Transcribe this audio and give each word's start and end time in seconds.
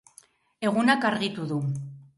Egunak 0.69 1.07
argitu 1.13 1.49
du 1.55 1.63